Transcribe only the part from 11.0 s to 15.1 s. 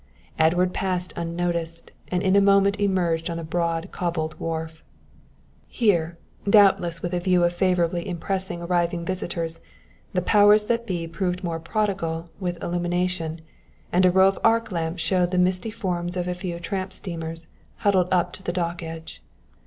proved more prodigal with illumination, and a row of arc lamps